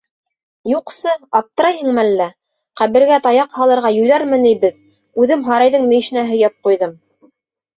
—Юҡсы, 0.75 1.11
аптырайһыңмы 1.39 2.01
әллә, 2.03 2.27
ҡәбергә 2.81 3.19
таяҡ 3.27 3.53
һалырға 3.59 3.91
йүләрме 3.99 4.41
ней 4.47 4.57
беҙ, 4.65 4.75
үҙем 5.25 5.47
һарайҙың 5.51 5.87
мөйөшөнә 5.93 6.25
һөйәп 6.33 6.61
ҡуйҙым. 6.69 6.99